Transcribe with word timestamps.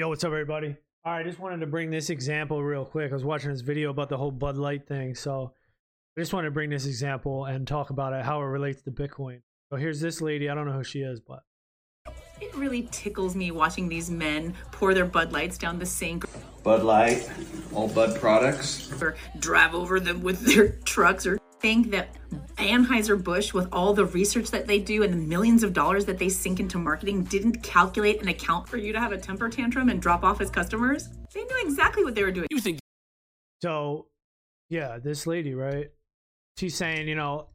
Yo, 0.00 0.08
what's 0.08 0.24
up, 0.24 0.28
everybody? 0.28 0.74
All 1.04 1.12
right, 1.12 1.20
I 1.20 1.22
just 1.22 1.38
wanted 1.38 1.60
to 1.60 1.66
bring 1.66 1.90
this 1.90 2.08
example 2.08 2.62
real 2.62 2.86
quick. 2.86 3.10
I 3.10 3.14
was 3.14 3.22
watching 3.22 3.50
this 3.50 3.60
video 3.60 3.90
about 3.90 4.08
the 4.08 4.16
whole 4.16 4.30
Bud 4.30 4.56
Light 4.56 4.88
thing, 4.88 5.14
so 5.14 5.52
I 6.16 6.20
just 6.22 6.32
wanted 6.32 6.46
to 6.46 6.52
bring 6.52 6.70
this 6.70 6.86
example 6.86 7.44
and 7.44 7.68
talk 7.68 7.90
about 7.90 8.14
it, 8.14 8.24
how 8.24 8.40
it 8.40 8.46
relates 8.46 8.80
to 8.84 8.90
Bitcoin. 8.90 9.42
So 9.68 9.76
here's 9.76 10.00
this 10.00 10.22
lady. 10.22 10.48
I 10.48 10.54
don't 10.54 10.64
know 10.64 10.72
who 10.72 10.84
she 10.84 11.00
is, 11.00 11.20
but 11.20 11.40
It 12.40 12.54
really 12.54 12.88
tickles 12.90 13.36
me 13.36 13.50
watching 13.50 13.90
these 13.90 14.10
men 14.10 14.54
pour 14.72 14.94
their 14.94 15.04
Bud 15.04 15.32
Lights 15.32 15.58
down 15.58 15.78
the 15.78 15.84
sink 15.84 16.24
Bud 16.62 16.82
Light, 16.82 17.30
all 17.74 17.86
Bud 17.86 18.18
products. 18.18 18.90
or 19.02 19.16
drive 19.38 19.74
over 19.74 20.00
them 20.00 20.22
with 20.22 20.40
their 20.46 20.78
trucks 20.86 21.26
or 21.26 21.38
think 21.60 21.90
that 21.90 22.16
Anheuser-Busch, 22.56 23.52
with 23.52 23.68
all 23.72 23.94
the 23.94 24.06
research 24.06 24.50
that 24.50 24.66
they 24.66 24.78
do 24.78 25.02
and 25.02 25.12
the 25.12 25.18
millions 25.18 25.62
of 25.62 25.72
dollars 25.72 26.04
that 26.06 26.18
they 26.18 26.28
sink 26.28 26.60
into 26.60 26.78
marketing, 26.78 27.24
didn't 27.24 27.62
calculate 27.62 28.20
and 28.20 28.28
account 28.28 28.68
for 28.68 28.76
you 28.76 28.92
to 28.92 29.00
have 29.00 29.12
a 29.12 29.18
temper 29.18 29.48
tantrum 29.48 29.88
and 29.88 30.00
drop 30.00 30.24
off 30.24 30.40
as 30.40 30.50
customers. 30.50 31.08
They 31.34 31.44
knew 31.44 31.60
exactly 31.62 32.04
what 32.04 32.14
they 32.14 32.22
were 32.22 32.32
doing. 32.32 32.46
You 32.50 32.60
think 32.60 32.78
so 33.62 34.06
yeah, 34.70 34.98
this 34.98 35.26
lady, 35.26 35.54
right? 35.54 35.90
She's 36.56 36.76
saying, 36.76 37.08
you 37.08 37.16
know, 37.16 37.48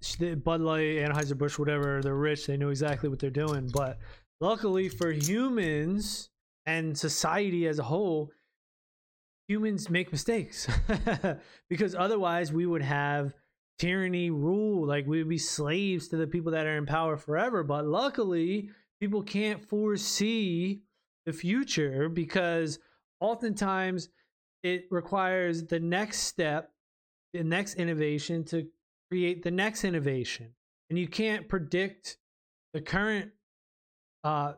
Bud 0.43 0.61
Light, 0.61 0.97
Anheuser 0.97 1.37
Busch, 1.37 1.57
whatever. 1.57 2.01
They're 2.01 2.13
rich. 2.13 2.45
They 2.45 2.57
know 2.57 2.69
exactly 2.69 3.09
what 3.09 3.19
they're 3.19 3.29
doing. 3.29 3.69
But 3.73 3.97
luckily 4.41 4.89
for 4.89 5.11
humans 5.11 6.29
and 6.65 6.97
society 6.97 7.67
as 7.67 7.79
a 7.79 7.83
whole, 7.83 8.31
humans 9.47 9.89
make 9.89 10.11
mistakes 10.11 10.67
because 11.69 11.95
otherwise 11.95 12.51
we 12.51 12.65
would 12.65 12.81
have 12.81 13.33
tyranny 13.77 14.29
rule 14.29 14.87
like 14.87 15.05
we 15.05 15.19
would 15.19 15.29
be 15.29 15.37
slaves 15.37 16.07
to 16.09 16.17
the 16.17 16.27
people 16.27 16.51
that 16.51 16.65
are 16.65 16.77
in 16.77 16.85
power 16.85 17.17
forever. 17.17 17.63
But 17.63 17.85
luckily 17.85 18.69
people 18.99 19.21
can't 19.21 19.67
foresee 19.67 20.81
the 21.25 21.33
future 21.33 22.09
because 22.09 22.79
oftentimes 23.19 24.09
it 24.63 24.85
requires 24.89 25.63
the 25.65 25.79
next 25.79 26.21
step 26.21 26.71
the 27.33 27.43
next 27.43 27.75
innovation 27.75 28.45
to 28.45 28.65
create 29.09 29.43
the 29.43 29.51
next 29.51 29.83
innovation. 29.83 30.51
And 30.89 30.97
you 30.97 31.07
can't 31.07 31.49
predict 31.49 32.17
the 32.73 32.81
current 32.81 33.31
uh 34.23 34.53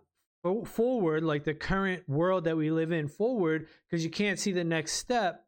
forward 0.66 1.24
like 1.24 1.44
the 1.44 1.54
current 1.54 2.08
world 2.08 2.46
that 2.46 2.56
we 2.56 2.72
live 2.72 2.92
in 2.92 3.08
forward 3.10 3.68
because 3.90 4.04
you 4.04 4.10
can't 4.10 4.40
see 4.40 4.54
the 4.54 4.64
next 4.64 4.94
step 4.94 5.47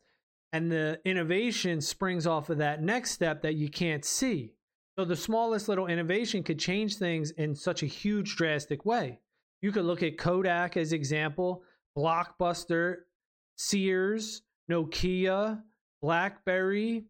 and 0.52 0.72
the 0.72 1.00
innovation 1.06 1.82
springs 1.82 2.26
off 2.26 2.50
of 2.50 2.58
that 2.58 2.82
next 2.82 3.12
step 3.12 3.42
that 3.44 3.56
you 3.56 3.70
can't 3.70 4.04
see. 4.04 4.54
So 4.98 5.06
the 5.06 5.16
smallest 5.16 5.70
little 5.70 5.88
innovation 5.88 6.44
could 6.44 6.60
change 6.60 6.98
things 6.98 7.32
in 7.32 7.56
such 7.56 7.84
a 7.84 7.88
huge 7.88 8.36
drastic 8.36 8.86
way. 8.86 9.20
You 9.62 9.72
could 9.72 9.86
look 9.86 10.04
at 10.04 10.18
kodak 10.18 10.76
as 10.76 10.92
example 10.92 11.64
blockbuster 11.98 12.96
sears 13.58 14.42
nokia 14.70 15.62
blackberry. 16.02 17.06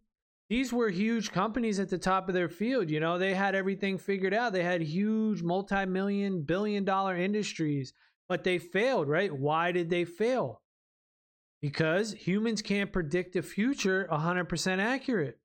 These 0.49 0.73
were 0.73 0.89
huge 0.89 1.31
companies 1.31 1.79
at 1.79 1.89
the 1.89 1.97
top 1.97 2.27
of 2.27 2.35
their 2.35 2.49
field 2.49 2.89
you 2.89 2.99
know? 2.99 3.17
They 3.17 3.33
had 3.33 3.55
everything 3.55 3.97
figured 3.97 4.33
out. 4.33 4.53
They 4.53 4.63
had 4.63 4.81
huge 4.81 5.41
multi-million 5.41 6.41
billion 6.41 6.83
dollar 6.83 7.15
industries 7.15 7.93
but 8.27 8.43
they 8.43 8.59
failed 8.59 9.07
right? 9.07 9.35
Why 9.35 9.71
did 9.71 9.89
they 9.89 10.05
fail 10.05 10.61
because 11.61 12.13
humans 12.13 12.61
can't 12.61 12.91
predict 12.91 13.33
the 13.33 13.41
future 13.41 14.07
100% 14.11 14.79
accurate 14.79 15.37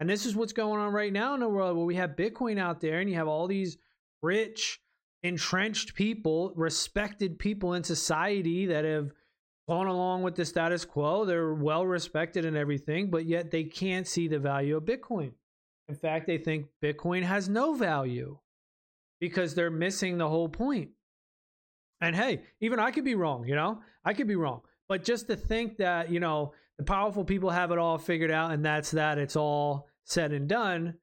and 0.00 0.08
this 0.10 0.26
is 0.26 0.34
what's 0.34 0.52
going 0.52 0.80
on 0.80 0.92
right 0.92 1.12
now 1.12 1.34
in 1.34 1.40
the 1.40 1.48
world 1.48 1.76
where 1.76 1.86
we 1.86 1.96
have 1.96 2.10
bitcoin 2.10 2.58
out 2.58 2.80
there 2.80 3.00
and 3.00 3.08
you 3.08 3.16
have 3.16 3.28
all 3.28 3.46
these 3.46 3.78
rich 4.22 4.80
entrenched 5.22 5.94
people 5.94 6.52
respected 6.56 7.38
people 7.38 7.74
in 7.74 7.84
society 7.84 8.66
that 8.66 8.84
have 8.84 9.12
gone 9.68 9.86
along 9.86 10.22
with 10.22 10.34
the 10.34 10.44
status 10.44 10.84
quo. 10.84 11.24
They're 11.24 11.54
well 11.54 11.86
respected 11.86 12.44
and 12.44 12.56
everything, 12.56 13.10
but 13.10 13.26
yet 13.26 13.50
they 13.50 13.64
can't 13.64 14.06
see 14.06 14.28
the 14.28 14.38
value 14.38 14.76
of 14.76 14.84
Bitcoin. 14.84 15.32
In 15.88 15.94
fact, 15.94 16.26
they 16.26 16.38
think 16.38 16.66
Bitcoin 16.82 17.22
has 17.22 17.48
no 17.48 17.74
value 17.74 18.38
because 19.20 19.54
they're 19.54 19.70
missing 19.70 20.18
the 20.18 20.28
whole 20.28 20.48
point. 20.48 20.90
And 22.00 22.16
hey, 22.16 22.42
even 22.60 22.80
I 22.80 22.90
could 22.90 23.04
be 23.04 23.14
wrong, 23.14 23.46
you 23.46 23.54
know? 23.54 23.80
I 24.04 24.14
could 24.14 24.26
be 24.26 24.36
wrong. 24.36 24.62
But 24.92 25.04
just 25.04 25.26
to 25.28 25.36
think 25.36 25.78
that, 25.78 26.10
you 26.10 26.20
know, 26.20 26.52
the 26.76 26.84
powerful 26.84 27.24
people 27.24 27.48
have 27.48 27.70
it 27.70 27.78
all 27.78 27.96
figured 27.96 28.30
out 28.30 28.50
and 28.50 28.62
that's 28.62 28.90
that, 28.90 29.16
it's 29.16 29.36
all 29.36 29.88
said 30.04 30.32
and 30.32 30.46
done, 30.46 30.98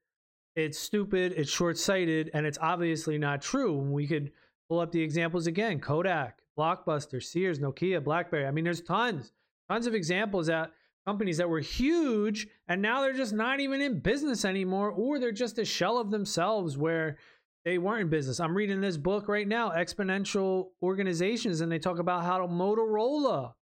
it's 0.55 0.77
stupid, 0.77 1.33
it's 1.35 1.49
short 1.49 1.75
sighted, 1.75 2.29
and 2.35 2.45
it's 2.45 2.59
obviously 2.61 3.17
not 3.17 3.41
true. 3.41 3.75
We 3.79 4.05
could 4.05 4.31
pull 4.69 4.79
up 4.79 4.91
the 4.91 5.01
examples 5.01 5.47
again 5.47 5.79
Kodak, 5.79 6.37
Blockbuster, 6.55 7.19
Sears, 7.19 7.57
Nokia, 7.57 8.03
Blackberry. 8.03 8.45
I 8.45 8.51
mean, 8.51 8.63
there's 8.63 8.81
tons, 8.81 9.33
tons 9.67 9.87
of 9.87 9.95
examples 9.95 10.45
that 10.45 10.71
companies 11.07 11.37
that 11.37 11.49
were 11.49 11.59
huge 11.59 12.47
and 12.67 12.83
now 12.83 13.01
they're 13.01 13.11
just 13.11 13.33
not 13.33 13.59
even 13.59 13.81
in 13.81 14.01
business 14.01 14.45
anymore, 14.45 14.91
or 14.91 15.17
they're 15.17 15.31
just 15.31 15.57
a 15.57 15.65
shell 15.65 15.97
of 15.97 16.11
themselves 16.11 16.77
where 16.77 17.17
they 17.65 17.79
weren't 17.79 18.01
in 18.01 18.09
business. 18.09 18.39
I'm 18.39 18.55
reading 18.55 18.81
this 18.81 18.97
book 18.97 19.27
right 19.27 19.47
now, 19.47 19.71
Exponential 19.71 20.67
Organizations, 20.83 21.61
and 21.61 21.71
they 21.71 21.79
talk 21.79 21.97
about 21.97 22.23
how 22.23 22.45
Motorola 22.45 23.53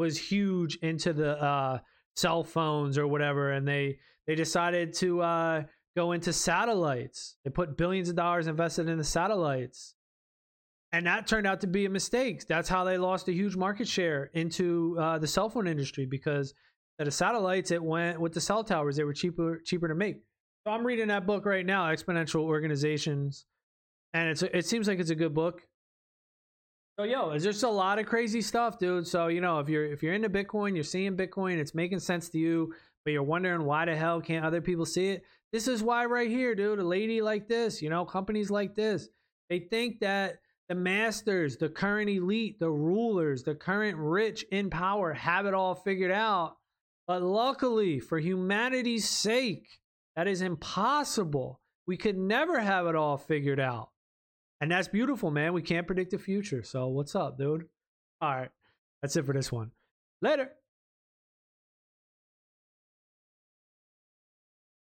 was 0.00 0.18
huge 0.18 0.76
into 0.76 1.12
the 1.12 1.40
uh, 1.40 1.78
cell 2.16 2.42
phones 2.42 2.96
or 2.96 3.06
whatever, 3.06 3.52
and 3.52 3.68
they 3.68 3.98
they 4.26 4.34
decided 4.34 4.94
to 4.94 5.20
uh, 5.20 5.62
go 5.94 6.12
into 6.12 6.32
satellites. 6.32 7.36
They 7.44 7.50
put 7.50 7.76
billions 7.76 8.08
of 8.08 8.16
dollars 8.16 8.46
invested 8.46 8.88
in 8.88 8.96
the 8.96 9.04
satellites. 9.04 9.94
And 10.92 11.06
that 11.06 11.28
turned 11.28 11.46
out 11.46 11.60
to 11.60 11.68
be 11.68 11.84
a 11.84 11.90
mistake. 11.90 12.46
That's 12.48 12.68
how 12.68 12.82
they 12.82 12.98
lost 12.98 13.28
a 13.28 13.32
huge 13.32 13.54
market 13.54 13.86
share 13.86 14.30
into 14.34 14.96
uh, 14.98 15.18
the 15.18 15.26
cell 15.26 15.48
phone 15.48 15.68
industry 15.68 16.04
because 16.04 16.52
the 16.98 17.10
satellites, 17.10 17.70
it 17.70 17.82
went 17.82 18.20
with 18.20 18.32
the 18.32 18.40
cell 18.40 18.64
towers. 18.64 18.96
They 18.96 19.04
were 19.04 19.12
cheaper 19.12 19.60
cheaper 19.64 19.86
to 19.86 19.94
make. 19.94 20.16
So 20.66 20.72
I'm 20.72 20.84
reading 20.84 21.08
that 21.08 21.26
book 21.26 21.46
right 21.46 21.64
now, 21.64 21.84
Exponential 21.84 22.40
Organizations, 22.40 23.46
and 24.14 24.28
it's 24.30 24.42
it 24.42 24.66
seems 24.66 24.88
like 24.88 24.98
it's 24.98 25.10
a 25.10 25.14
good 25.14 25.34
book. 25.34 25.62
So 27.00 27.04
yo, 27.04 27.30
it's 27.30 27.44
just 27.44 27.62
a 27.62 27.68
lot 27.70 27.98
of 27.98 28.04
crazy 28.04 28.42
stuff, 28.42 28.78
dude. 28.78 29.06
So 29.06 29.28
you 29.28 29.40
know, 29.40 29.58
if 29.58 29.70
you're 29.70 29.86
if 29.86 30.02
you're 30.02 30.12
into 30.12 30.28
Bitcoin, 30.28 30.74
you're 30.74 30.84
seeing 30.84 31.16
Bitcoin, 31.16 31.56
it's 31.56 31.74
making 31.74 32.00
sense 32.00 32.28
to 32.28 32.38
you, 32.38 32.74
but 33.06 33.12
you're 33.12 33.22
wondering 33.22 33.64
why 33.64 33.86
the 33.86 33.96
hell 33.96 34.20
can't 34.20 34.44
other 34.44 34.60
people 34.60 34.84
see 34.84 35.08
it? 35.08 35.22
This 35.50 35.66
is 35.66 35.82
why 35.82 36.04
right 36.04 36.28
here, 36.28 36.54
dude. 36.54 36.78
A 36.78 36.84
lady 36.84 37.22
like 37.22 37.48
this, 37.48 37.80
you 37.80 37.88
know, 37.88 38.04
companies 38.04 38.50
like 38.50 38.74
this, 38.74 39.08
they 39.48 39.60
think 39.60 40.00
that 40.00 40.40
the 40.68 40.74
masters, 40.74 41.56
the 41.56 41.70
current 41.70 42.10
elite, 42.10 42.60
the 42.60 42.70
rulers, 42.70 43.44
the 43.44 43.54
current 43.54 43.96
rich 43.96 44.44
in 44.52 44.68
power 44.68 45.14
have 45.14 45.46
it 45.46 45.54
all 45.54 45.74
figured 45.74 46.12
out. 46.12 46.58
But 47.06 47.22
luckily, 47.22 47.98
for 47.98 48.18
humanity's 48.18 49.08
sake, 49.08 49.80
that 50.16 50.28
is 50.28 50.42
impossible. 50.42 51.62
We 51.86 51.96
could 51.96 52.18
never 52.18 52.60
have 52.60 52.86
it 52.86 52.94
all 52.94 53.16
figured 53.16 53.58
out. 53.58 53.88
And 54.60 54.70
that's 54.70 54.88
beautiful, 54.88 55.30
man. 55.30 55.52
We 55.52 55.62
can't 55.62 55.86
predict 55.86 56.10
the 56.10 56.18
future. 56.18 56.62
So, 56.62 56.88
what's 56.88 57.14
up, 57.14 57.38
dude? 57.38 57.66
All 58.20 58.34
right. 58.34 58.50
That's 59.00 59.16
it 59.16 59.24
for 59.24 59.32
this 59.32 59.50
one. 59.50 59.70
Later. 60.20 60.50